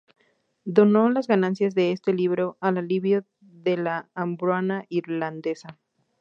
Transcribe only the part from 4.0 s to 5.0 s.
hambruna